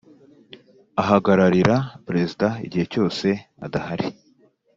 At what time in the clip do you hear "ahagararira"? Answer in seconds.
1.01-1.75